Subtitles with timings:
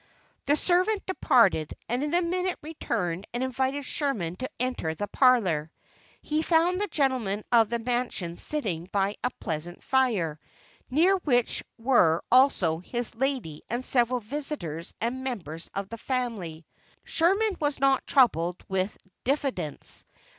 [0.47, 5.69] The servant departed, and in a minute returned and invited Sherman to enter the parlor.
[6.23, 10.39] He found the gentleman of the mansion sitting by a pleasant fire,
[10.89, 16.65] near which were also his lady and several visitors and members of the family.
[17.03, 20.07] Sherman was not troubled with diffidence.